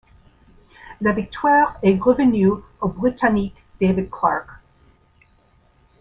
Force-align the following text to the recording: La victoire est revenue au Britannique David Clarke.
La 1.01 1.11
victoire 1.13 1.77
est 1.83 1.95
revenue 1.99 2.47
au 2.79 2.87
Britannique 2.89 3.53
David 3.79 4.09
Clarke. 4.09 4.49